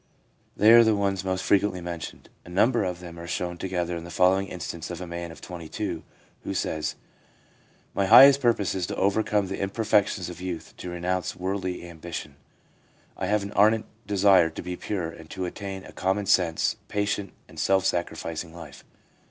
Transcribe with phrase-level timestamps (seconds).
[0.57, 2.27] They are the ones most frequently mentioned.
[2.43, 5.41] A number of them are shown together in the following instance of a man of
[5.41, 6.01] 22,
[6.43, 6.95] who says:
[7.45, 11.87] * My highest purpose is to overcome the imper fections of youth, to renounce worldly
[11.87, 12.37] ambition.
[13.15, 17.31] I have an ardent desire to be pure, and to attain a common sense, patient
[17.47, 18.83] and self sacrificing life.